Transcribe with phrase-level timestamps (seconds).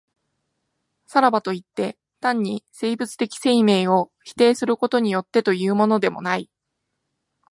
[1.05, 6.49] さらばといって、単に生物的生命を否定することによってというのでもない。